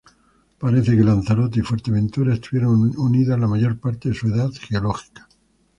Parece 0.57 0.97
que 0.97 1.03
Lanzarote 1.03 1.59
y 1.59 1.61
Fuerteventura 1.61 2.33
estuvieron 2.33 2.73
unidas 2.97 3.39
la 3.39 3.45
mayor 3.47 3.79
parte 3.79 4.09
de 4.09 4.15
su 4.15 4.29
edad 4.33 4.49
geológica. 4.67 5.27